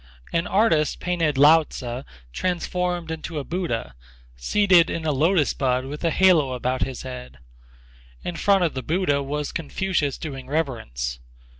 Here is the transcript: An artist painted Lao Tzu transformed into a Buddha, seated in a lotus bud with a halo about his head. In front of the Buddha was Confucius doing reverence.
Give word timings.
An 0.33 0.47
artist 0.47 0.99
painted 0.99 1.37
Lao 1.37 1.61
Tzu 1.61 2.01
transformed 2.33 3.11
into 3.11 3.37
a 3.37 3.43
Buddha, 3.43 3.93
seated 4.35 4.89
in 4.89 5.05
a 5.05 5.11
lotus 5.11 5.53
bud 5.53 5.85
with 5.85 6.03
a 6.03 6.09
halo 6.09 6.53
about 6.53 6.81
his 6.81 7.03
head. 7.03 7.37
In 8.23 8.35
front 8.35 8.63
of 8.63 8.73
the 8.73 8.81
Buddha 8.81 9.21
was 9.21 9.51
Confucius 9.51 10.17
doing 10.17 10.47
reverence. 10.47 11.19